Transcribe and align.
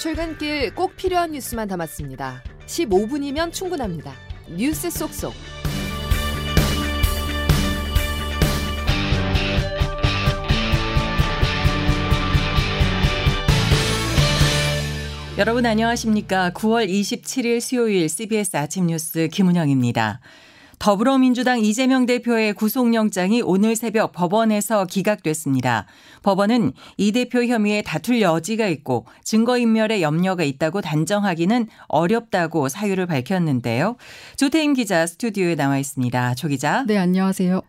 출근길 0.00 0.74
꼭 0.74 0.96
필요한 0.96 1.32
뉴스만 1.32 1.68
담았습니다. 1.68 2.42
15분이면 2.64 3.52
충분합니다. 3.52 4.14
뉴스 4.48 4.88
속속. 4.88 5.34
여러분 15.36 15.66
안녕하십니까? 15.66 16.52
9월 16.52 16.88
27일 16.88 17.60
수요일 17.60 18.08
CBS 18.08 18.56
아침 18.56 18.86
뉴스 18.86 19.28
김은영입니다. 19.28 20.20
더불어민주당 20.80 21.60
이재명 21.60 22.06
대표의 22.06 22.54
구속영장이 22.54 23.42
오늘 23.42 23.76
새벽 23.76 24.12
법원에서 24.12 24.86
기각됐습니다. 24.86 25.84
법원은 26.22 26.72
이 26.96 27.12
대표 27.12 27.44
혐의에 27.44 27.82
다툴 27.82 28.22
여지가 28.22 28.66
있고 28.68 29.04
증거인멸에 29.22 30.00
염려가 30.00 30.42
있다고 30.42 30.80
단정하기는 30.80 31.68
어렵다고 31.88 32.70
사유를 32.70 33.04
밝혔는데요. 33.06 33.96
조태임 34.36 34.72
기자 34.72 35.06
스튜디오에 35.06 35.54
나와 35.54 35.78
있습니다. 35.78 36.34
조 36.36 36.48
기자. 36.48 36.84
네, 36.86 36.96
안녕하세요. 36.96 37.60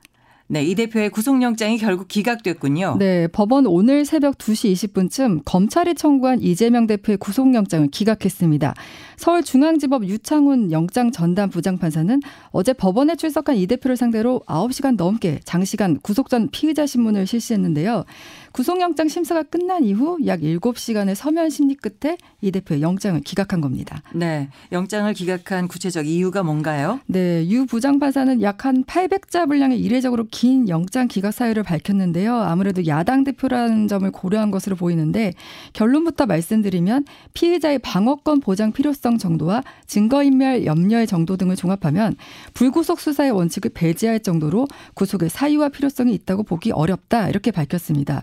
네, 0.51 0.65
이 0.65 0.75
대표의 0.75 1.09
구속영장이 1.11 1.77
결국 1.77 2.07
기각됐군요. 2.07 2.97
네, 2.99 3.27
법원 3.27 3.65
오늘 3.65 4.03
새벽 4.03 4.37
2시 4.37 4.73
20분쯤 4.73 5.43
검찰이 5.45 5.95
청구한 5.95 6.41
이재명 6.41 6.87
대표의 6.87 7.17
구속영장을 7.17 7.87
기각했습니다. 7.87 8.73
서울중앙지법 9.15 10.05
유창훈 10.05 10.71
영장 10.71 11.11
전담 11.11 11.49
부장판사는 11.49 12.19
어제 12.49 12.73
법원에 12.73 13.15
출석한 13.15 13.55
이 13.55 13.67
대표를 13.67 13.95
상대로 13.95 14.41
9시간 14.47 14.97
넘게 14.97 15.39
장시간 15.45 15.99
구속 16.01 16.29
전 16.29 16.49
피의자 16.49 16.85
신문을 16.85 17.27
실시했는데요. 17.27 18.03
구속영장 18.51 19.07
심사가 19.07 19.43
끝난 19.43 19.83
이후 19.83 20.17
약 20.25 20.41
7시간의 20.41 21.15
서면 21.15 21.49
심리 21.49 21.75
끝에 21.75 22.17
이 22.41 22.51
대표의 22.51 22.81
영장을 22.81 23.21
기각한 23.21 23.61
겁니다. 23.61 24.01
네. 24.13 24.49
영장을 24.73 25.13
기각한 25.13 25.67
구체적 25.69 26.07
이유가 26.07 26.43
뭔가요? 26.43 26.99
네. 27.05 27.47
유 27.49 27.65
부장판사는 27.65 28.41
약 28.41 28.65
한 28.65 28.83
800자 28.83 29.47
분량의 29.47 29.79
이례적으로 29.79 30.25
긴 30.41 30.67
영장 30.69 31.07
기각 31.07 31.35
사유를 31.35 31.61
밝혔는데요. 31.61 32.33
아무래도 32.35 32.87
야당 32.87 33.23
대표라는 33.23 33.87
점을 33.87 34.09
고려한 34.09 34.49
것으로 34.49 34.75
보이는데 34.75 35.33
결론부터 35.73 36.25
말씀드리면 36.25 37.05
피의자의 37.35 37.77
방어권 37.77 38.39
보장 38.39 38.71
필요성 38.71 39.19
정도와 39.19 39.61
증거인멸 39.85 40.65
염려의 40.65 41.05
정도 41.05 41.37
등을 41.37 41.55
종합하면 41.55 42.15
불구속 42.55 42.99
수사의 42.99 43.29
원칙을 43.29 43.69
배제할 43.75 44.21
정도로 44.21 44.65
구속의 44.95 45.29
사유와 45.29 45.69
필요성이 45.69 46.11
있다고 46.15 46.41
보기 46.41 46.71
어렵다 46.71 47.29
이렇게 47.29 47.51
밝혔습니다. 47.51 48.19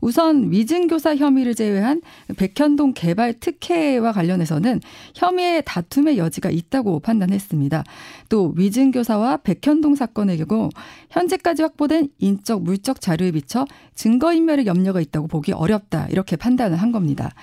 우선 0.00 0.50
위증교사 0.50 1.16
혐의를 1.16 1.54
제외한 1.54 2.00
백현동 2.38 2.94
개발 2.94 3.34
특혜와 3.34 4.12
관련해서는 4.12 4.80
혐의의 5.14 5.64
다툼의 5.66 6.16
여지가 6.16 6.48
있다고 6.48 7.00
판단했습니다. 7.00 7.84
또 8.30 8.54
위증교사와 8.56 9.38
백현동 9.38 9.96
사건의 9.96 10.38
경우 10.38 10.70
현재까지 11.10 11.57
확보된 11.62 12.08
인적 12.18 12.62
물적 12.62 13.00
자료에 13.00 13.32
비춰 13.32 13.64
증거인멸의 13.98 14.66
염려가 14.66 15.00
있다고 15.00 15.26
보기 15.26 15.52
어렵다 15.52 16.06
이렇게 16.10 16.36
판단을 16.36 16.76
한 16.76 16.92
겁니다. 16.92 17.34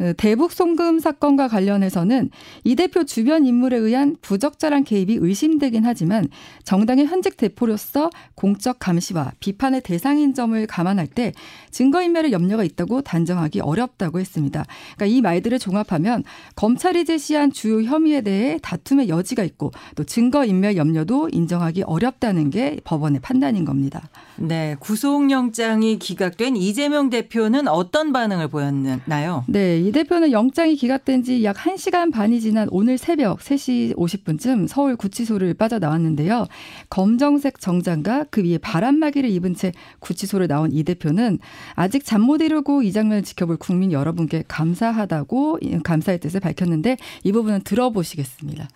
어, 0.00 0.12
대북 0.16 0.50
송금 0.52 0.98
사건과 0.98 1.46
관련해서는 1.46 2.30
이 2.64 2.74
대표 2.74 3.04
주변 3.04 3.46
인물에 3.46 3.76
의한 3.76 4.16
부적절한 4.20 4.82
개입이 4.82 5.18
의심되긴 5.20 5.86
하지만 5.86 6.28
정당의 6.64 7.06
현직 7.06 7.36
대표로서 7.36 8.10
공적 8.34 8.80
감시와 8.80 9.32
비판의 9.38 9.82
대상인 9.82 10.34
점을 10.34 10.66
감안할 10.66 11.06
때 11.06 11.32
증거인멸의 11.70 12.32
염려가 12.32 12.64
있다고 12.64 13.02
단정하기 13.02 13.60
어렵다고 13.60 14.18
했습니다. 14.18 14.64
그러니까 14.96 15.16
이 15.16 15.20
말들을 15.20 15.60
종합하면 15.60 16.24
검찰이 16.56 17.04
제시한 17.04 17.52
주요 17.52 17.82
혐의에 17.82 18.20
대해 18.22 18.58
다툼의 18.60 19.08
여지가 19.08 19.44
있고 19.44 19.70
또 19.94 20.02
증거인멸 20.02 20.76
염려도 20.76 21.28
인정하기 21.30 21.84
어렵다는 21.84 22.50
게 22.50 22.80
법원의 22.82 23.20
판단인 23.20 23.64
겁니다. 23.64 24.08
네, 24.42 24.74
구속영장이 24.80 25.98
기각된 25.98 26.56
이재명 26.56 27.10
대표는 27.10 27.68
어떤 27.68 28.10
반응을 28.12 28.48
보였나요? 28.48 29.44
네, 29.46 29.78
이 29.78 29.92
대표는 29.92 30.32
영장이 30.32 30.76
기각된 30.76 31.22
지 31.22 31.44
약 31.44 31.56
1시간 31.56 32.10
반이 32.10 32.40
지난 32.40 32.66
오늘 32.70 32.96
새벽 32.96 33.40
3시 33.40 33.94
50분쯤 33.96 34.66
서울 34.66 34.96
구치소를 34.96 35.52
빠져나왔는데요. 35.54 36.46
검정색 36.88 37.60
정장과 37.60 38.26
그 38.30 38.42
위에 38.42 38.56
바람막이를 38.58 39.28
입은 39.30 39.54
채 39.54 39.72
구치소를 40.00 40.48
나온 40.48 40.70
이 40.72 40.84
대표는 40.84 41.38
아직 41.74 42.04
잠 42.04 42.20
못 42.22 42.40
이루고 42.40 42.82
이 42.82 42.92
장면을 42.92 43.22
지켜볼 43.22 43.56
국민 43.58 43.92
여러분께 43.92 44.44
감사하다고 44.48 45.58
감사의 45.82 46.18
뜻을 46.20 46.40
밝혔는데 46.40 46.96
이 47.24 47.32
부분은 47.32 47.60
들어보시겠습니다. 47.64 48.68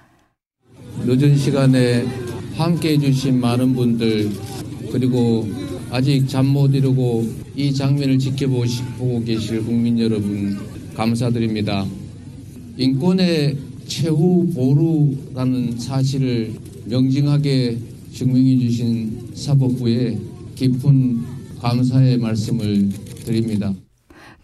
늦은 1.07 1.37
시간에 1.37 2.07
함께 2.57 2.93
해주신 2.93 3.41
많은 3.41 3.75
분들 3.75 4.31
그리고 4.95 5.45
아직 5.91 6.29
잠 6.29 6.47
못 6.47 6.73
이루고 6.73 7.29
이 7.57 7.75
장면을 7.75 8.17
지켜보고 8.17 9.25
계실 9.25 9.65
국민 9.65 9.99
여러분 9.99 10.57
감사드립니다. 10.95 11.85
인권의 12.77 13.57
최후 13.89 14.49
보루라는 14.55 15.81
사실을 15.81 16.55
명징하게 16.85 17.77
증명해 18.13 18.59
주신 18.61 19.19
사법부에 19.35 20.17
깊은 20.55 21.23
감사의 21.59 22.19
말씀을 22.19 22.89
드립니다. 23.25 23.75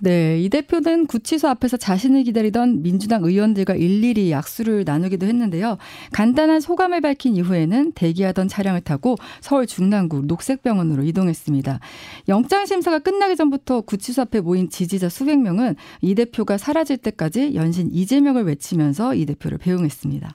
네, 0.03 0.41
이 0.41 0.49
대표는 0.49 1.07
구치소 1.07 1.47
앞에서 1.49 1.77
자신을 1.77 2.23
기다리던 2.23 2.83
민주당 2.83 3.23
의원들과 3.23 3.75
일일이 3.75 4.31
약수를 4.31 4.85
나누기도 4.87 5.27
했는데요. 5.27 5.77
간단한 6.13 6.61
소감을 6.61 7.03
밝힌 7.03 7.37
이후에는 7.37 7.93
대기하던 7.93 8.49
차량을 8.49 8.81
타고 8.81 9.17
서울 9.43 9.67
중랑구 9.67 10.23
녹색병원으로 10.23 11.03
이동했습니다. 11.03 11.81
영장 12.29 12.65
심사가 12.65 12.99
끝나기 12.99 13.37
전부터 13.37 13.83
구치소 13.83 14.23
앞에 14.23 14.41
모인 14.41 14.71
지지자 14.71 15.11
수백 15.11 15.39
명은 15.39 15.77
이 16.01 16.15
대표가 16.15 16.57
사라질 16.57 16.97
때까지 16.97 17.55
연신 17.55 17.91
이재명을 17.93 18.45
외치면서 18.45 19.15
이 19.15 19.27
대표를 19.27 19.59
배웅했습니다. 19.59 20.35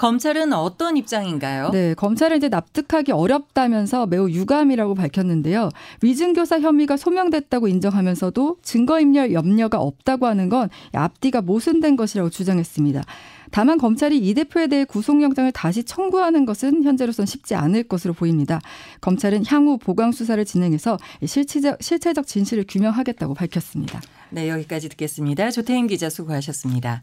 검찰은 0.00 0.54
어떤 0.54 0.96
입장인가요? 0.96 1.68
네, 1.72 1.92
검찰은 1.92 2.38
이제 2.38 2.48
납득하기 2.48 3.12
어렵다면서 3.12 4.06
매우 4.06 4.30
유감이라고 4.30 4.94
밝혔는데요. 4.94 5.68
위증교사 6.00 6.58
혐의가 6.58 6.96
소명됐다고 6.96 7.68
인정하면서도 7.68 8.56
증거인멸 8.62 9.34
염려가 9.34 9.78
없다고 9.78 10.26
하는 10.26 10.48
건 10.48 10.70
앞뒤가 10.94 11.42
모순된 11.42 11.96
것이라고 11.96 12.30
주장했습니다. 12.30 13.02
다만 13.50 13.76
검찰이 13.76 14.16
이 14.16 14.32
대표에 14.32 14.68
대해 14.68 14.86
구속영장을 14.86 15.52
다시 15.52 15.84
청구하는 15.84 16.46
것은 16.46 16.82
현재로선 16.82 17.26
쉽지 17.26 17.54
않을 17.54 17.82
것으로 17.82 18.14
보입니다. 18.14 18.58
검찰은 19.02 19.44
향후 19.46 19.76
보강 19.76 20.12
수사를 20.12 20.42
진행해서 20.42 20.96
실체적, 21.26 21.82
실체적 21.82 22.26
진실을 22.26 22.64
규명하겠다고 22.66 23.34
밝혔습니다. 23.34 24.00
네, 24.30 24.48
여기까지 24.48 24.88
듣겠습니다. 24.88 25.50
조태임 25.50 25.88
기자 25.88 26.08
수고하셨습니다. 26.08 27.02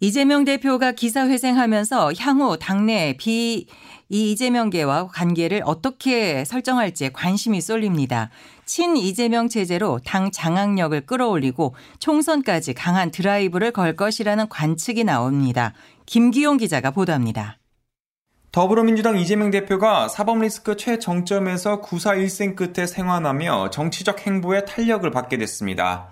이재명 0.00 0.44
대표가 0.44 0.92
기사회생하면서 0.92 2.12
향후 2.18 2.56
당내 2.56 3.16
비 3.18 3.66
이재명계와 4.08 5.08
관계를 5.08 5.62
어떻게 5.64 6.44
설정할지 6.44 7.10
관심이 7.12 7.60
쏠립니다. 7.60 8.30
친 8.64 8.96
이재명 8.96 9.48
체제로 9.48 9.98
당 10.04 10.30
장악력을 10.30 11.00
끌어올리고 11.04 11.74
총선까지 11.98 12.74
강한 12.74 13.10
드라이브를 13.10 13.72
걸 13.72 13.96
것이라는 13.96 14.48
관측이 14.48 15.02
나옵니다. 15.02 15.74
김기용 16.06 16.58
기자가 16.58 16.92
보도합니다. 16.92 17.58
더불어민주당 18.52 19.18
이재명 19.18 19.50
대표가 19.50 20.08
사법 20.08 20.38
리스크 20.38 20.76
최정점에서 20.76 21.80
구사 21.80 22.14
일생 22.14 22.54
끝에 22.54 22.86
생환하며 22.86 23.70
정치적 23.70 24.26
행보에 24.26 24.64
탄력을 24.64 25.10
받게 25.10 25.36
됐습니다. 25.38 26.08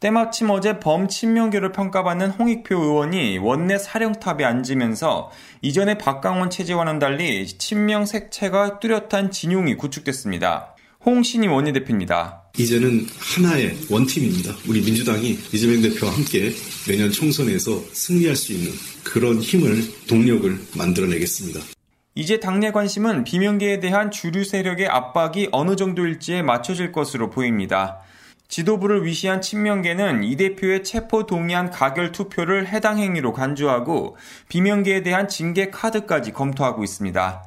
때마침 0.00 0.50
어제 0.50 0.78
범친명교를 0.78 1.72
평가받는 1.72 2.30
홍익표 2.30 2.76
의원이 2.76 3.38
원내 3.38 3.78
사령탑에 3.78 4.44
앉으면서 4.44 5.32
이전의 5.60 5.98
박강원 5.98 6.50
체제와는 6.50 7.00
달리 7.00 7.46
친명 7.48 8.06
색채가 8.06 8.78
뚜렷한 8.78 9.32
진용이 9.32 9.76
구축됐습니다. 9.76 10.76
홍신희 11.04 11.48
원내대표입니다. 11.48 12.42
이제는 12.58 13.06
하나의 13.18 13.76
원팀입니다. 13.90 14.54
우리 14.68 14.82
민주당이 14.82 15.30
이재명 15.52 15.82
대표와 15.82 16.12
함께 16.12 16.52
내년 16.86 17.10
총선에서 17.10 17.82
승리할 17.92 18.36
수 18.36 18.52
있는 18.52 18.70
그런 19.02 19.40
힘을, 19.40 19.82
동력을 20.08 20.58
만들어내겠습니다. 20.76 21.60
이제 22.14 22.38
당내 22.38 22.70
관심은 22.70 23.24
비명계에 23.24 23.80
대한 23.80 24.12
주류 24.12 24.44
세력의 24.44 24.86
압박이 24.88 25.48
어느 25.50 25.74
정도일지에 25.74 26.42
맞춰질 26.42 26.92
것으로 26.92 27.30
보입니다. 27.30 28.00
지도부를 28.48 29.04
위시한 29.04 29.42
친명계는 29.42 30.24
이 30.24 30.36
대표의 30.36 30.82
체포 30.82 31.26
동의안 31.26 31.70
가결 31.70 32.12
투표를 32.12 32.66
해당 32.66 32.98
행위로 32.98 33.34
간주하고 33.34 34.16
비명계에 34.48 35.02
대한 35.02 35.28
징계 35.28 35.70
카드까지 35.70 36.32
검토하고 36.32 36.82
있습니다. 36.82 37.44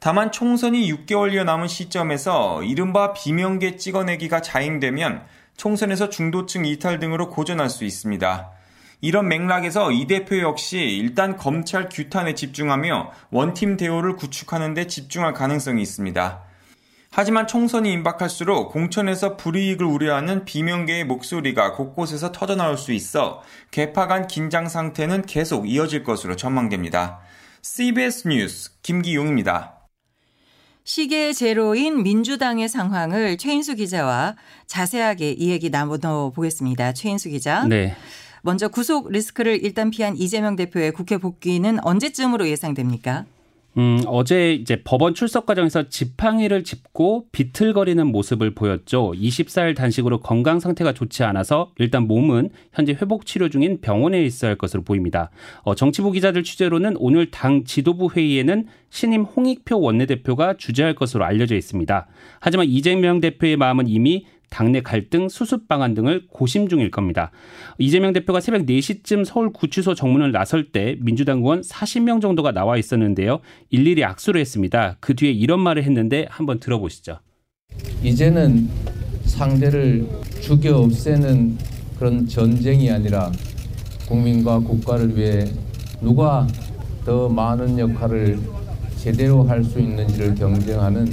다만 0.00 0.32
총선이 0.32 0.90
6개월여 0.90 1.44
남은 1.44 1.68
시점에서 1.68 2.62
이른바 2.62 3.12
비명계 3.12 3.76
찍어내기가 3.76 4.40
자행되면 4.40 5.22
총선에서 5.58 6.08
중도층 6.08 6.64
이탈 6.64 6.98
등으로 6.98 7.28
고전할 7.28 7.68
수 7.68 7.84
있습니다. 7.84 8.50
이런 9.00 9.28
맥락에서 9.28 9.92
이 9.92 10.06
대표 10.06 10.38
역시 10.38 10.78
일단 10.78 11.36
검찰 11.36 11.88
규탄에 11.88 12.34
집중하며 12.34 13.12
원팀 13.30 13.76
대우를 13.76 14.16
구축하는 14.16 14.72
데 14.72 14.86
집중할 14.86 15.34
가능성이 15.34 15.82
있습니다. 15.82 16.47
하지만 17.10 17.46
총선이 17.46 17.92
임박할수록 17.92 18.70
공천에서 18.70 19.36
불이익을 19.36 19.84
우려하는 19.84 20.44
비명계의 20.44 21.04
목소리가 21.04 21.72
곳곳에서 21.74 22.32
터져나올 22.32 22.76
수 22.76 22.92
있어 22.92 23.42
개파 23.70 24.06
간 24.06 24.26
긴장 24.26 24.68
상태는 24.68 25.22
계속 25.22 25.68
이어질 25.68 26.04
것으로 26.04 26.36
전망됩니다. 26.36 27.20
CBS 27.62 28.28
뉴스 28.28 28.70
김기용입니다. 28.82 29.74
시계 30.84 31.32
제로인 31.32 32.02
민주당의 32.02 32.68
상황을 32.68 33.36
최인수 33.36 33.74
기자와 33.74 34.36
자세하게 34.66 35.32
이 35.32 35.50
얘기 35.50 35.70
나눠 35.70 36.30
보겠습니다. 36.30 36.92
최인수 36.94 37.28
기자. 37.30 37.64
네. 37.66 37.94
먼저 38.42 38.68
구속 38.68 39.10
리스크를 39.10 39.62
일단 39.62 39.90
피한 39.90 40.16
이재명 40.16 40.56
대표의 40.56 40.92
국회 40.92 41.18
복귀는 41.18 41.84
언제쯤으로 41.84 42.48
예상됩니까? 42.48 43.26
음, 43.78 44.00
어제 44.06 44.54
이제 44.54 44.82
법원 44.82 45.14
출석 45.14 45.46
과정에서 45.46 45.88
지팡이를 45.88 46.64
짚고 46.64 47.26
비틀거리는 47.30 48.04
모습을 48.08 48.52
보였죠. 48.52 49.12
24일 49.12 49.76
단식으로 49.76 50.18
건강 50.18 50.58
상태가 50.58 50.92
좋지 50.92 51.22
않아서 51.22 51.70
일단 51.78 52.08
몸은 52.08 52.50
현재 52.72 52.92
회복 53.00 53.24
치료 53.24 53.48
중인 53.48 53.80
병원에 53.80 54.24
있어야 54.24 54.48
할 54.50 54.58
것으로 54.58 54.82
보입니다. 54.82 55.30
어, 55.62 55.76
정치부 55.76 56.10
기자들 56.10 56.42
취재로는 56.42 56.96
오늘 56.98 57.30
당 57.30 57.62
지도부 57.62 58.10
회의에는 58.10 58.66
신임 58.90 59.22
홍익표 59.22 59.80
원내대표가 59.80 60.54
주재할 60.54 60.96
것으로 60.96 61.24
알려져 61.24 61.54
있습니다. 61.54 62.08
하지만 62.40 62.66
이재명 62.66 63.20
대표의 63.20 63.56
마음은 63.56 63.86
이미 63.86 64.26
당내 64.50 64.80
갈등, 64.80 65.28
수습 65.28 65.68
방안 65.68 65.94
등을 65.94 66.26
고심 66.30 66.68
중일 66.68 66.90
겁니다. 66.90 67.30
이재명 67.78 68.12
대표가 68.12 68.40
새벽 68.40 68.66
4시쯤 68.66 69.24
서울 69.24 69.52
구치소 69.52 69.94
정문을 69.94 70.32
나설 70.32 70.72
때 70.72 70.96
민주당 71.00 71.38
의원 71.38 71.60
40명 71.60 72.20
정도가 72.20 72.52
나와 72.52 72.76
있었는데요. 72.76 73.40
일일이 73.70 74.04
악수를 74.04 74.40
했습니다. 74.40 74.96
그 75.00 75.14
뒤에 75.14 75.30
이런 75.30 75.60
말을 75.60 75.82
했는데 75.84 76.26
한번 76.30 76.60
들어보시죠. 76.60 77.18
이제는 78.02 78.68
상대를 79.24 80.08
죽여 80.40 80.78
없애는 80.78 81.58
그런 81.98 82.26
전쟁이 82.26 82.90
아니라 82.90 83.30
국민과 84.08 84.60
국가를 84.60 85.16
위해 85.16 85.44
누가 86.00 86.46
더 87.04 87.28
많은 87.28 87.78
역할을 87.78 88.38
제대로 88.96 89.42
할 89.44 89.62
수 89.62 89.78
있는지를 89.80 90.34
경쟁하는 90.34 91.06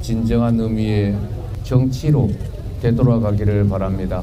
진정한 0.00 0.58
의미의 0.58 1.16
정치로 1.62 2.30
되돌아가기를 2.82 3.68
바랍니다. 3.68 4.22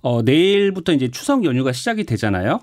어, 0.00 0.22
내일부터 0.22 0.92
이제 0.92 1.10
추석 1.10 1.44
연휴가 1.44 1.72
시작이 1.72 2.04
되잖아요. 2.04 2.60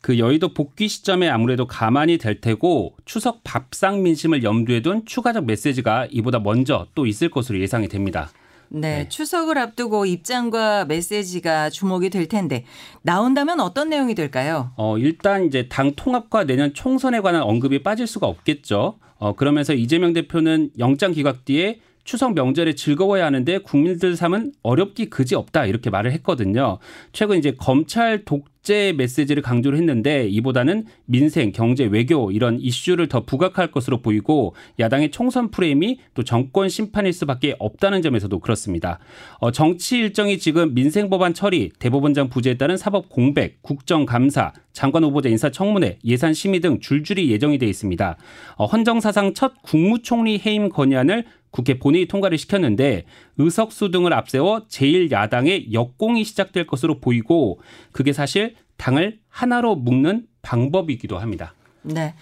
그 0.00 0.18
여의도 0.18 0.54
복귀 0.54 0.88
시점에 0.88 1.28
아무래도 1.28 1.66
가만히 1.66 2.16
될 2.16 2.40
테고 2.40 2.94
추석 3.04 3.42
밥상 3.44 4.02
민심을 4.02 4.42
염두에 4.42 4.80
둔 4.80 5.04
추가적 5.04 5.44
메시지가 5.44 6.08
이보다 6.10 6.38
먼저 6.38 6.86
또 6.94 7.06
있을 7.06 7.30
것으로 7.30 7.60
예상이 7.60 7.88
됩니다. 7.88 8.30
네, 8.72 8.98
네, 8.98 9.08
추석을 9.08 9.58
앞두고 9.58 10.06
입장과 10.06 10.84
메시지가 10.84 11.70
주목이 11.70 12.08
될 12.08 12.28
텐데 12.28 12.64
나온다면 13.02 13.58
어떤 13.60 13.90
내용이 13.90 14.14
될까요? 14.14 14.70
어, 14.76 14.96
일단 14.96 15.44
이제 15.44 15.68
당 15.68 15.92
통합과 15.96 16.44
내년 16.44 16.72
총선에 16.72 17.20
관한 17.20 17.42
언급이 17.42 17.82
빠질 17.82 18.06
수가 18.06 18.28
없겠죠. 18.28 18.98
어, 19.18 19.34
그러면서 19.34 19.74
이재명 19.74 20.12
대표는 20.12 20.70
영장 20.78 21.12
기각 21.12 21.44
뒤에 21.44 21.80
추석 22.10 22.34
명절에 22.34 22.74
즐거워야 22.74 23.24
하는데 23.24 23.58
국민들 23.58 24.16
삶은 24.16 24.50
어렵기 24.64 25.10
그지 25.10 25.36
없다 25.36 25.66
이렇게 25.66 25.90
말을 25.90 26.10
했거든요. 26.14 26.78
최근 27.12 27.38
이제 27.38 27.54
검찰 27.56 28.24
독재 28.24 28.94
메시지를 28.96 29.44
강조를 29.44 29.78
했는데 29.78 30.26
이보다는 30.26 30.86
민생, 31.04 31.52
경제, 31.52 31.84
외교 31.84 32.32
이런 32.32 32.58
이슈를 32.58 33.06
더 33.06 33.24
부각할 33.24 33.70
것으로 33.70 34.02
보이고 34.02 34.56
야당의 34.80 35.12
총선 35.12 35.52
프레임이 35.52 36.00
또 36.14 36.24
정권 36.24 36.68
심판일 36.68 37.12
수밖에 37.12 37.54
없다는 37.60 38.02
점에서도 38.02 38.40
그렇습니다. 38.40 38.98
어, 39.38 39.52
정치 39.52 39.98
일정이 39.98 40.38
지금 40.38 40.74
민생 40.74 41.10
법안 41.10 41.32
처리, 41.32 41.70
대법원장 41.78 42.28
부재에 42.28 42.54
따른 42.54 42.76
사법 42.76 43.08
공백, 43.08 43.62
국정감사, 43.62 44.52
장관 44.72 45.04
후보자 45.04 45.28
인사청문회, 45.28 45.98
예산 46.04 46.32
심의 46.34 46.60
등 46.60 46.80
줄줄이 46.80 47.30
예정이 47.30 47.58
돼 47.58 47.66
있습니다. 47.66 48.16
어, 48.56 48.66
헌정사상 48.66 49.34
첫 49.34 49.62
국무총리 49.62 50.40
해임 50.44 50.68
건의안을 50.68 51.24
국회 51.50 51.78
본회의 51.78 52.06
통과를 52.06 52.38
시켰는데 52.38 53.04
의석수 53.38 53.90
등을 53.90 54.12
앞세워 54.12 54.66
제1야당의 54.68 55.72
역공이 55.72 56.24
시작될 56.24 56.66
것으로 56.66 57.00
보이고 57.00 57.60
그게 57.92 58.12
사실 58.12 58.54
당을 58.76 59.18
하나로 59.28 59.76
묶는 59.76 60.26
방법이기도 60.42 61.18
합니다. 61.18 61.54
네. 61.82 62.14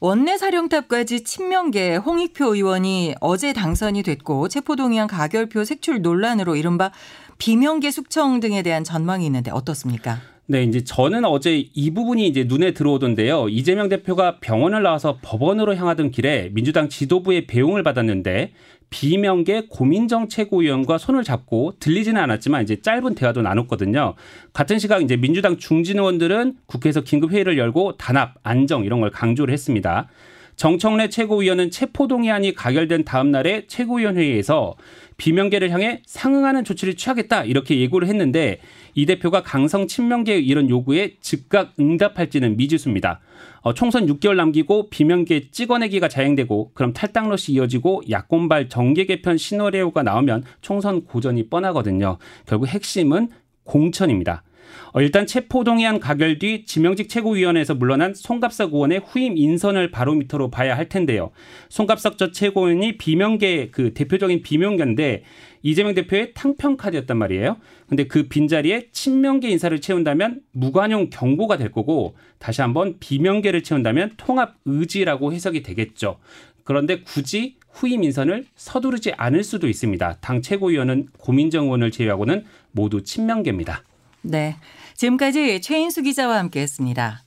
원내 0.00 0.36
사령탑까지 0.36 1.22
친명계 1.22 1.96
홍익표 1.96 2.56
의원이 2.56 3.14
어제 3.20 3.52
당선이 3.52 4.02
됐고 4.02 4.48
체포동의안 4.48 5.06
가결표 5.06 5.64
색출 5.64 6.02
논란으로 6.02 6.56
이른바 6.56 6.90
비명계 7.38 7.92
숙청 7.92 8.40
등에 8.40 8.62
대한 8.62 8.82
전망이 8.82 9.24
있는데 9.26 9.52
어떻습니까? 9.52 10.18
네, 10.46 10.64
이제 10.64 10.82
저는 10.82 11.24
어제 11.24 11.68
이 11.72 11.90
부분이 11.92 12.26
이제 12.26 12.44
눈에 12.44 12.72
들어오던데요. 12.72 13.48
이재명 13.48 13.88
대표가 13.88 14.38
병원을 14.40 14.82
나와서 14.82 15.18
법원으로 15.22 15.76
향하던 15.76 16.10
길에 16.10 16.50
민주당 16.52 16.88
지도부의 16.88 17.46
배웅을 17.46 17.82
받았는데 17.82 18.52
비명계 18.90 19.68
고민정 19.70 20.28
최고위원과 20.28 20.98
손을 20.98 21.24
잡고 21.24 21.74
들리지는 21.78 22.20
않았지만 22.20 22.62
이제 22.64 22.80
짧은 22.82 23.14
대화도 23.14 23.40
나눴거든요. 23.40 24.14
같은 24.52 24.78
시각 24.78 25.02
이제 25.02 25.16
민주당 25.16 25.56
중진 25.56 25.98
의원들은 25.98 26.56
국회에서 26.66 27.00
긴급 27.02 27.30
회의를 27.30 27.56
열고 27.56 27.96
단합, 27.96 28.34
안정 28.42 28.84
이런 28.84 29.00
걸 29.00 29.10
강조를 29.10 29.52
했습니다. 29.52 30.08
정청래 30.56 31.08
최고위원은 31.08 31.70
체포동의안이 31.70 32.54
가결된 32.54 33.04
다음 33.04 33.30
날에 33.30 33.64
최고위원 33.66 34.16
회의에서 34.16 34.76
비명계를 35.16 35.70
향해 35.70 36.02
상응하는 36.06 36.64
조치를 36.64 36.94
취하겠다 36.94 37.44
이렇게 37.44 37.78
예고를 37.80 38.08
했는데 38.08 38.58
이 38.94 39.06
대표가 39.06 39.42
강성 39.42 39.86
친명계의 39.86 40.44
이런 40.44 40.68
요구에 40.68 41.16
즉각 41.20 41.72
응답할지는 41.78 42.56
미지수입니다. 42.56 43.20
어, 43.62 43.72
총선 43.74 44.06
6개월 44.06 44.34
남기고 44.34 44.90
비명계 44.90 45.50
찍어내기가 45.50 46.08
자행되고 46.08 46.72
그럼 46.74 46.92
탈당러시 46.92 47.52
이어지고 47.52 48.02
야권발 48.10 48.68
정계 48.68 49.06
개편 49.06 49.38
시너리오가 49.38 50.02
나오면 50.02 50.44
총선 50.60 51.04
고전이 51.04 51.48
뻔하거든요. 51.48 52.18
결국 52.46 52.66
핵심은 52.66 53.28
공천입니다. 53.64 54.42
어, 54.92 55.00
일단 55.00 55.26
체포동의안 55.26 56.00
가결 56.00 56.38
뒤 56.38 56.64
지명직 56.64 57.08
최고위원회에서 57.08 57.74
물러난 57.74 58.14
송갑석 58.14 58.74
의원의 58.74 59.02
후임 59.06 59.36
인선을 59.36 59.90
바로미터로 59.90 60.50
봐야 60.50 60.76
할 60.76 60.88
텐데요. 60.88 61.30
송갑석 61.68 62.18
전 62.18 62.32
최고위원이 62.32 62.98
비명계 62.98 63.70
그 63.70 63.94
대표적인 63.94 64.42
비명계인데 64.42 65.24
이재명 65.62 65.94
대표의 65.94 66.32
탕평 66.34 66.76
카드였단 66.76 67.16
말이에요. 67.16 67.56
근데 67.88 68.04
그 68.04 68.28
빈자리에 68.28 68.88
친명계 68.92 69.48
인사를 69.48 69.80
채운다면 69.80 70.40
무관용 70.52 71.10
경고가 71.10 71.56
될 71.56 71.70
거고 71.70 72.16
다시 72.38 72.60
한번 72.60 72.96
비명계를 72.98 73.62
채운다면 73.62 74.12
통합 74.16 74.56
의지라고 74.64 75.32
해석이 75.32 75.62
되겠죠. 75.62 76.18
그런데 76.64 77.00
굳이 77.00 77.56
후임 77.70 78.04
인선을 78.04 78.46
서두르지 78.54 79.12
않을 79.16 79.44
수도 79.44 79.68
있습니다. 79.68 80.18
당 80.20 80.42
최고위원은 80.42 81.08
고민정 81.18 81.64
의원을 81.66 81.90
제외하고는 81.90 82.44
모두 82.72 83.02
친명계입니다. 83.02 83.82
네. 84.22 84.56
지금까지 84.94 85.60
최인수 85.60 86.02
기자와 86.02 86.38
함께 86.38 86.60
했습니다. 86.60 87.22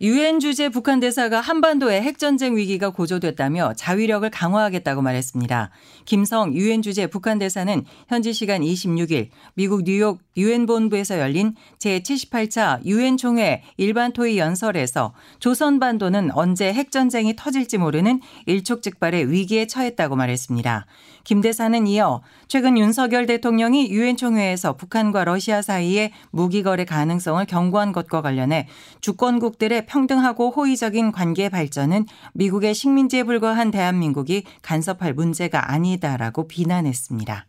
유엔 0.00 0.40
주재 0.40 0.68
북한 0.68 1.00
대사가 1.00 1.40
한반도의 1.40 2.02
핵전쟁 2.02 2.56
위기가 2.56 2.90
고조됐다며 2.90 3.74
자위력을 3.74 4.28
강화하겠다고 4.28 5.00
말했습니다. 5.00 5.70
김성 6.04 6.52
유엔 6.52 6.82
주재 6.82 7.06
북한 7.06 7.38
대사는 7.38 7.84
현지 8.08 8.32
시간 8.34 8.60
26일 8.60 9.28
미국 9.54 9.84
뉴욕 9.84 10.18
유엔 10.36 10.66
본부에서 10.66 11.20
열린 11.20 11.54
제78차 11.78 12.84
유엔 12.84 13.16
총회 13.16 13.62
일반 13.76 14.12
토의 14.12 14.36
연설에서 14.36 15.14
조선 15.38 15.78
반도는 15.78 16.32
언제 16.32 16.72
핵전쟁이 16.72 17.34
터질지 17.36 17.78
모르는 17.78 18.20
일촉즉발의 18.46 19.30
위기에 19.30 19.66
처했다고 19.66 20.16
말했습니다. 20.16 20.86
김 21.24 21.40
대사는 21.40 21.86
이어 21.86 22.22
최근 22.48 22.78
윤석열 22.78 23.26
대통령이 23.26 23.90
유엔 23.90 24.16
총회에서 24.16 24.76
북한과 24.76 25.24
러시아 25.24 25.62
사이의 25.62 26.12
무기 26.30 26.62
거래 26.62 26.84
가능성을 26.84 27.44
경고한 27.46 27.92
것과 27.92 28.22
관련해 28.22 28.68
주권국들의 29.00 29.86
평등하고 29.86 30.50
호의적인 30.50 31.12
관계 31.12 31.48
발전은 31.48 32.06
미국의 32.34 32.74
식민지에 32.74 33.24
불과한 33.24 33.70
대한민국이 33.70 34.44
간섭할 34.62 35.14
문제가 35.14 35.72
아니다라고 35.72 36.46
비난했습니다. 36.46 37.46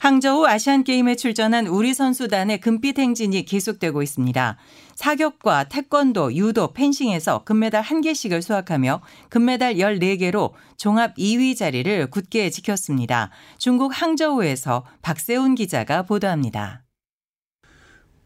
항저우 0.00 0.46
아시안게임에 0.46 1.14
출전한 1.16 1.66
우리 1.66 1.92
선수단의 1.92 2.60
금빛 2.60 2.98
행진이 2.98 3.44
계속되고 3.44 4.02
있습니다. 4.02 4.56
사격과 4.94 5.64
태권도, 5.64 6.36
유도, 6.36 6.72
펜싱에서 6.72 7.44
금메달 7.44 7.82
1개씩을 7.82 8.40
수확하며 8.40 9.02
금메달 9.28 9.74
14개로 9.74 10.52
종합 10.78 11.14
2위 11.16 11.54
자리를 11.54 12.08
굳게 12.08 12.48
지켰습니다. 12.48 13.28
중국 13.58 13.92
항저우에서 13.94 14.86
박세훈 15.02 15.54
기자가 15.54 16.04
보도합니다. 16.04 16.82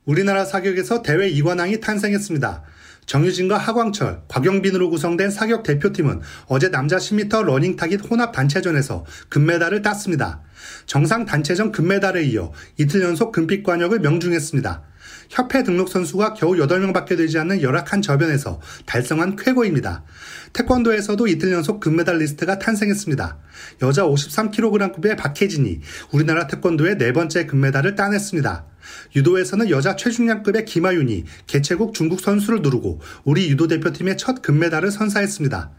우리나라 0.04 0.45
사격에서 0.45 1.02
대회 1.02 1.28
이관왕이 1.28 1.81
탄생했습니다. 1.81 2.62
정유진과 3.06 3.58
하광철, 3.58 4.23
곽영빈으로 4.28 4.90
구성된 4.90 5.30
사격 5.30 5.62
대표팀은 5.62 6.20
어제 6.46 6.70
남자 6.70 6.96
10m 6.96 7.44
러닝 7.44 7.76
타깃 7.76 8.00
혼합 8.11 8.32
단체전에서 8.32 9.04
금메달을 9.28 9.82
땄습니다. 9.82 10.42
정상 10.87 11.25
단체전 11.25 11.73
금메달에 11.73 12.25
이어 12.25 12.52
이틀 12.78 13.02
연속 13.02 13.32
금빛 13.32 13.62
과녁을 13.64 14.00
명중했습니다. 14.00 14.82
협회 15.28 15.62
등록 15.62 15.88
선수가 15.88 16.34
겨우 16.34 16.54
8명밖에 16.54 17.16
되지 17.16 17.38
않는 17.38 17.62
열악한 17.62 18.02
저변에서 18.02 18.61
달성한 18.87 19.37
쾌거입니다. 19.37 20.04
태권도에서도 20.52 21.26
이틀 21.26 21.52
연속 21.52 21.80
금메달 21.80 22.18
리스트가 22.18 22.58
탄생했습니다. 22.58 23.38
여자 23.82 24.04
53kg급의 24.04 25.16
박혜진이 25.16 25.80
우리나라 26.12 26.46
태권도의 26.46 26.99
네 26.99 27.12
번째 27.12 27.46
금메달을 27.46 27.94
따냈습니다. 27.94 28.66
유도에서는 29.14 29.70
여자 29.70 29.96
최중량급의 29.96 30.64
김아윤이 30.64 31.24
개최국 31.46 31.94
중국 31.94 32.20
선수를 32.20 32.62
누르고 32.62 33.00
우리 33.24 33.48
유도 33.50 33.68
대표팀의 33.68 34.16
첫 34.16 34.42
금메달을 34.42 34.90
선사했습니다. 34.90 35.70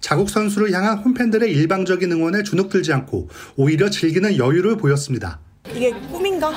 자국 0.00 0.30
선수를 0.30 0.72
향한 0.72 0.98
홈팬들의 0.98 1.50
일방적인 1.50 2.10
응원에 2.12 2.42
주눅들지 2.42 2.92
않고 2.92 3.28
오히려 3.56 3.88
즐기는 3.90 4.36
여유를 4.36 4.76
보였습니다. 4.76 5.40
이게 5.74 5.90
꿈인가? 6.10 6.52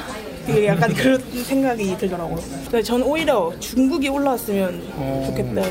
이게 0.47 0.67
약간 0.67 0.91
그런 0.95 1.21
생각이 1.43 1.97
들더라고요. 1.97 2.83
저는 2.83 3.05
오히려 3.05 3.53
중국이 3.59 4.09
올라왔으면 4.09 4.81
좋겠다. 5.27 5.61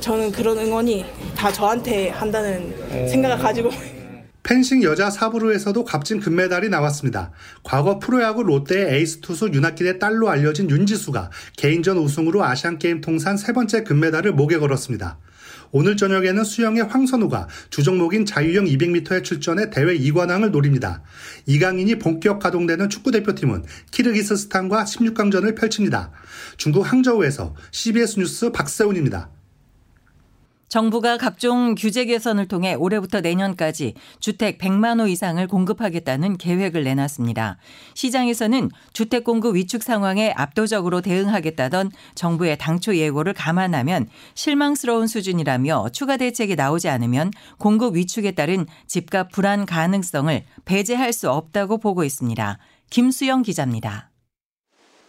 저는 0.00 0.30
그런 0.32 0.58
응원이 0.58 1.04
다 1.36 1.52
저한테 1.52 2.10
한다는 2.10 2.74
생각을 3.08 3.38
가지고 3.38 3.70
펜싱 4.46 4.84
여자 4.84 5.10
사부르에서도 5.10 5.84
값진 5.84 6.20
금메달이 6.20 6.68
나왔습니다. 6.68 7.32
과거 7.64 7.98
프로야구 7.98 8.44
롯데의 8.44 8.94
에이스 8.94 9.20
투수 9.20 9.50
윤학길의 9.52 9.98
딸로 9.98 10.30
알려진 10.30 10.70
윤지수가 10.70 11.30
개인전 11.56 11.98
우승으로 11.98 12.44
아시안게임 12.44 13.00
통산 13.00 13.36
세 13.36 13.52
번째 13.52 13.82
금메달을 13.82 14.32
목에 14.34 14.58
걸었습니다. 14.58 15.18
오늘 15.72 15.96
저녁에는 15.96 16.44
수영의 16.44 16.84
황선우가 16.84 17.48
주종목인 17.70 18.24
자유형 18.24 18.66
200m에 18.66 19.24
출전해 19.24 19.68
대회 19.68 19.98
2관왕을 19.98 20.50
노립니다. 20.50 21.02
이강인이 21.46 21.98
본격 21.98 22.38
가동되는 22.38 22.88
축구대표팀은 22.88 23.64
키르기스스탄과 23.90 24.84
16강전을 24.84 25.56
펼칩니다. 25.56 26.12
중국 26.56 26.82
항저우에서 26.82 27.56
CBS 27.72 28.20
뉴스 28.20 28.52
박세훈입니다. 28.52 29.28
정부가 30.68 31.16
각종 31.16 31.74
규제 31.76 32.04
개선을 32.04 32.48
통해 32.48 32.74
올해부터 32.74 33.20
내년까지 33.20 33.94
주택 34.18 34.58
100만 34.58 35.00
호 35.00 35.06
이상을 35.06 35.46
공급하겠다는 35.46 36.38
계획을 36.38 36.82
내놨습니다. 36.84 37.58
시장에서는 37.94 38.70
주택 38.92 39.24
공급 39.24 39.54
위축 39.54 39.82
상황에 39.82 40.32
압도적으로 40.36 41.00
대응하겠다던 41.00 41.92
정부의 42.14 42.58
당초 42.58 42.96
예고를 42.96 43.32
감안하면 43.32 44.08
실망스러운 44.34 45.06
수준이라며 45.06 45.90
추가 45.92 46.16
대책이 46.16 46.56
나오지 46.56 46.88
않으면 46.88 47.30
공급 47.58 47.94
위축에 47.94 48.32
따른 48.32 48.66
집값 48.88 49.30
불안 49.30 49.66
가능성을 49.66 50.42
배제할 50.64 51.12
수 51.12 51.30
없다고 51.30 51.78
보고 51.78 52.02
있습니다. 52.02 52.58
김수영 52.90 53.42
기자입니다. 53.42 54.10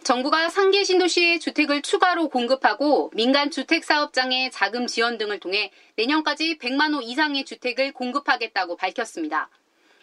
정부가 0.08 0.48
상계 0.48 0.84
신도시에 0.84 1.38
주택을 1.38 1.82
추가로 1.82 2.30
공급하고 2.30 3.10
민간 3.12 3.50
주택 3.50 3.84
사업장의 3.84 4.50
자금 4.50 4.86
지원 4.86 5.18
등을 5.18 5.38
통해 5.38 5.70
내년까지 5.96 6.56
100만 6.56 6.94
호 6.94 7.02
이상의 7.02 7.44
주택을 7.44 7.92
공급하겠다고 7.92 8.76
밝혔습니다. 8.76 9.50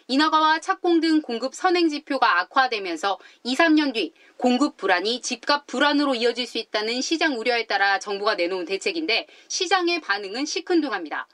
인허가와 0.06 0.60
착공 0.60 1.00
등 1.00 1.22
공급 1.22 1.56
선행 1.56 1.88
지표가 1.88 2.38
악화되면서 2.38 3.18
2, 3.42 3.56
3년 3.56 3.94
뒤 3.94 4.12
공급 4.36 4.76
불안이 4.76 5.22
집값 5.22 5.66
불안으로 5.66 6.14
이어질 6.14 6.46
수 6.46 6.58
있다는 6.58 7.00
시장 7.00 7.36
우려에 7.36 7.66
따라 7.66 7.98
정부가 7.98 8.36
내놓은 8.36 8.64
대책인데 8.64 9.26
시장의 9.48 10.02
반응은 10.02 10.46
시큰둥합니다. 10.46 11.26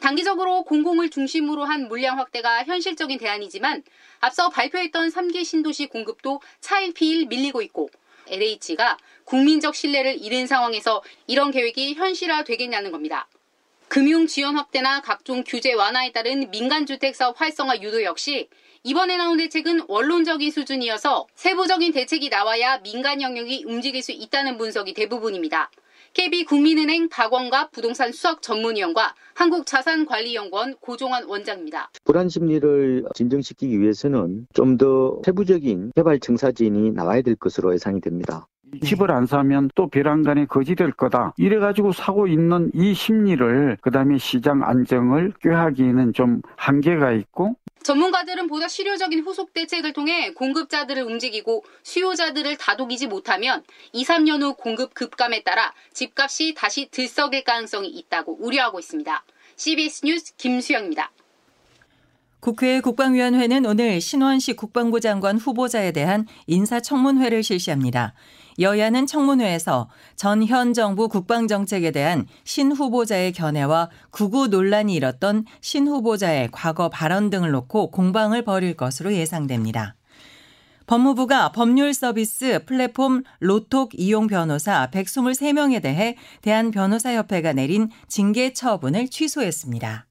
단기적으로 0.00 0.62
공공을 0.64 1.10
중심으로 1.10 1.64
한 1.64 1.88
물량 1.88 2.18
확대가 2.18 2.64
현실적인 2.64 3.18
대안이지만 3.18 3.82
앞서 4.20 4.48
발표했던 4.50 5.10
3기 5.10 5.44
신도시 5.44 5.86
공급도 5.86 6.40
차일피일 6.60 7.26
밀리고 7.26 7.62
있고 7.62 7.88
LH가 8.28 8.98
국민적 9.24 9.74
신뢰를 9.74 10.22
잃은 10.22 10.46
상황에서 10.46 11.02
이런 11.26 11.50
계획이 11.50 11.94
현실화 11.94 12.44
되겠냐는 12.44 12.92
겁니다. 12.92 13.28
금융 13.88 14.26
지원 14.26 14.56
확대나 14.56 15.00
각종 15.00 15.44
규제 15.46 15.72
완화에 15.72 16.12
따른 16.12 16.50
민간주택 16.50 17.14
사업 17.14 17.40
활성화 17.40 17.80
유도 17.82 18.02
역시 18.02 18.48
이번에 18.82 19.16
나온 19.16 19.36
대책은 19.36 19.84
원론적인 19.88 20.50
수준이어서 20.50 21.26
세부적인 21.34 21.92
대책이 21.92 22.28
나와야 22.28 22.78
민간 22.78 23.22
영역이 23.22 23.64
움직일 23.66 24.02
수 24.02 24.12
있다는 24.12 24.58
분석이 24.58 24.94
대부분입니다. 24.94 25.70
KB 26.16 26.44
국민은행 26.46 27.10
박원갑 27.10 27.72
부동산 27.72 28.10
수석 28.10 28.40
전문위원과 28.40 29.14
한국자산관리연구원 29.34 30.76
고종환 30.80 31.24
원장입니다. 31.26 31.90
불안 32.04 32.30
심리를 32.30 33.04
진정시키기 33.14 33.78
위해서는 33.78 34.46
좀 34.54 34.78
더 34.78 35.20
세부적인 35.24 35.92
개발 35.94 36.18
청사진이 36.18 36.92
나와야 36.92 37.20
될 37.20 37.34
것으로 37.36 37.72
예상이 37.74 38.00
됩니다. 38.00 38.46
집을 38.82 39.10
안 39.10 39.26
사면 39.26 39.70
또 39.74 39.88
벼랑간에 39.88 40.46
거지될 40.46 40.92
거다. 40.92 41.32
이래가지고 41.36 41.92
사고 41.92 42.26
있는 42.26 42.70
이 42.74 42.94
심리를 42.94 43.78
그 43.80 43.90
다음에 43.90 44.18
시장 44.18 44.62
안정을 44.62 45.32
꾀하기에는 45.42 46.12
좀 46.14 46.40
한계가 46.56 47.12
있고 47.12 47.56
전문가들은 47.86 48.48
보다 48.48 48.66
실효적인 48.66 49.20
후속 49.20 49.52
대책을 49.52 49.92
통해 49.92 50.32
공급자들을 50.32 51.04
움직이고 51.04 51.64
수요자들을 51.84 52.56
다독이지 52.56 53.06
못하면 53.06 53.62
2, 53.92 54.02
3년 54.04 54.42
후 54.42 54.54
공급 54.54 54.92
급감에 54.92 55.44
따라 55.44 55.72
집값이 55.92 56.54
다시 56.56 56.88
들썩일 56.90 57.44
가능성이 57.44 57.88
있다고 57.90 58.38
우려하고 58.40 58.80
있습니다. 58.80 59.24
CBS 59.54 60.04
뉴스 60.04 60.34
김수영입니다. 60.34 61.12
국회 62.40 62.80
국방위원회는 62.80 63.64
오늘 63.66 64.00
신원식 64.00 64.56
국방부 64.56 64.98
장관 64.98 65.38
후보자에 65.38 65.92
대한 65.92 66.26
인사청문회를 66.48 67.44
실시합니다. 67.44 68.14
여야는 68.58 69.06
청문회에서 69.06 69.88
전 70.16 70.42
현 70.46 70.72
정부 70.72 71.08
국방정책에 71.08 71.90
대한 71.90 72.26
신 72.44 72.72
후보자의 72.72 73.32
견해와 73.32 73.90
구구 74.10 74.48
논란이 74.48 74.94
일었던 74.94 75.44
신 75.60 75.88
후보자의 75.88 76.50
과거 76.52 76.88
발언 76.88 77.30
등을 77.30 77.50
놓고 77.50 77.90
공방을 77.90 78.42
벌일 78.42 78.74
것으로 78.74 79.12
예상됩니다. 79.12 79.96
법무부가 80.86 81.50
법률 81.50 81.92
서비스 81.92 82.60
플랫폼 82.64 83.24
로톡 83.40 83.90
이용 83.94 84.28
변호사 84.28 84.88
123명에 84.92 85.82
대해 85.82 86.16
대한변호사협회가 86.42 87.52
내린 87.54 87.90
징계 88.06 88.52
처분을 88.52 89.08
취소했습니다. 89.08 90.06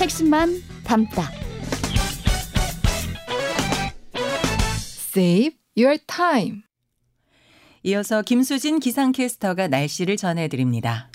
핵심만 0.00 0.62
담다. 0.84 1.41
Save 5.14 5.58
your 5.76 5.98
time. 6.06 6.62
이어서 7.82 8.22
김수진 8.22 8.80
기상캐스터가 8.80 9.68
날씨를 9.68 10.16
전해드립니다. 10.16 11.11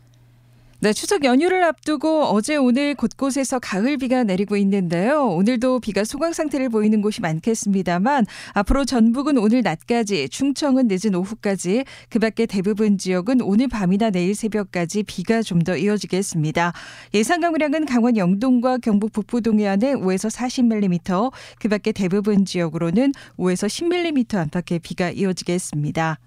네, 0.80 0.94
추석 0.94 1.24
연휴를 1.24 1.64
앞두고 1.64 2.26
어제 2.26 2.56
오늘 2.56 2.94
곳곳에서 2.94 3.58
가을 3.58 3.98
비가 3.98 4.24
내리고 4.24 4.56
있는데요. 4.58 5.26
오늘도 5.26 5.80
비가 5.80 6.04
소강 6.04 6.34
상태를 6.34 6.70
보이는 6.70 7.02
곳이 7.02 7.20
많겠습니다만 7.20 8.28
앞으로 8.54 8.86
전북은 8.86 9.40
오늘 9.40 9.64
낮까지, 9.64 10.30
충청은 10.30 10.88
늦은 10.88 11.16
오후까지, 11.16 11.84
그밖에 12.10 12.46
대부분 12.46 13.00
지역은 13.00 13.42
오늘 13.42 13.68
밤이나 13.68 14.12
내일 14.12 14.36
새벽까지 14.36 15.02
비가 15.04 15.42
좀 15.42 15.58
더 15.66 15.76
이어지겠습니다. 15.76 16.72
예상 17.16 17.42
강우량은 17.42 17.88
강원 17.88 18.16
영동과 18.16 18.78
경북 18.78 19.12
북부 19.12 19.42
동해안에 19.42 19.96
5에서 19.96 20.32
40mm, 20.32 21.34
그밖에 21.60 21.92
대부분 21.92 22.46
지역으로는 22.46 23.14
5에서 23.38 23.68
10mm 23.68 24.36
안팎의 24.36 24.80
비가 24.80 25.10
이어지겠습니다. 25.10 26.20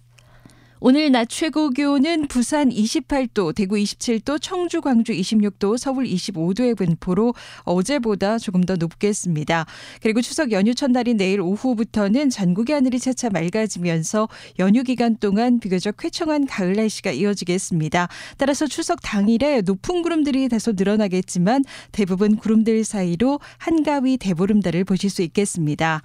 오늘 0.83 1.13
낮 1.13 1.29
최고 1.29 1.69
기온은 1.69 2.27
부산 2.27 2.71
28도, 2.71 3.55
대구 3.55 3.77
27도, 3.77 4.41
청주, 4.41 4.81
광주 4.81 5.13
26도, 5.13 5.77
서울 5.77 6.07
25도의 6.07 6.75
분포로 6.75 7.35
어제보다 7.65 8.39
조금 8.39 8.63
더 8.63 8.77
높겠습니다. 8.77 9.67
그리고 10.01 10.23
추석 10.23 10.53
연휴 10.53 10.75
첫날인 10.75 11.19
내일 11.19 11.43
오후부터는 11.43 12.31
전국의 12.31 12.73
하늘이 12.73 12.99
차차 12.99 13.29
맑아지면서 13.29 14.31
연휴 14.59 14.83
기간 14.83 15.19
동안 15.19 15.61
비교적 15.61 15.99
쾌청한 15.99 16.47
가을 16.47 16.73
날씨가 16.73 17.11
이어지겠습니다. 17.11 18.09
따라서 18.39 18.67
추석 18.67 19.01
당일에 19.03 19.61
높은 19.61 20.01
구름들이 20.01 20.49
다소 20.49 20.73
늘어나겠지만 20.73 21.63
대부분 21.93 22.37
구름들 22.37 22.85
사이로 22.85 23.39
한가위 23.59 24.17
대보름달을 24.17 24.85
보실 24.85 25.11
수 25.11 25.21
있겠습니다. 25.21 26.01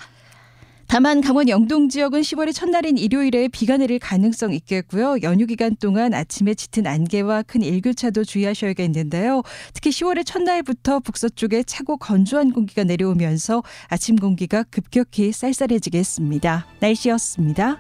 다만 0.88 1.22
강원 1.22 1.50
영동 1.50 1.90
지역은 1.90 2.22
10월의 2.22 2.54
첫날인 2.54 2.98
일요일에 2.98 3.48
비가 3.48 3.78
내릴 3.78 4.00
가능성 4.00 4.54
있겠고요. 4.54 5.18
연휴 5.24 5.46
기간 5.46 5.76
동안 5.76 6.14
아침에 6.14 6.54
짙은 6.54 6.86
안개와 6.88 7.44
큰 7.44 7.62
일교차도 7.62 8.24
주의하셔야겠는데요. 8.24 9.42
특히 9.74 9.90
10월의 9.90 10.26
첫날부터 10.26 11.00
북서쪽에 11.00 11.64
차고 11.64 11.98
건조한 11.98 12.52
공기가 12.52 12.84
내려오면서 12.84 13.64
아침 13.88 14.16
공기가 14.16 14.64
급격히 14.64 15.32
쌀쌀해지겠습니다. 15.32 16.68
날씨였습니다. 16.80 17.80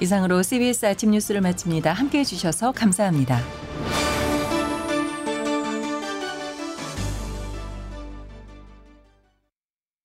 이상으로 0.00 0.42
CBS 0.42 0.86
아침 0.86 1.12
뉴스를 1.12 1.40
마칩니다. 1.40 1.92
함께해 1.92 2.24
주셔서 2.24 2.72
감사합니다. 2.72 3.40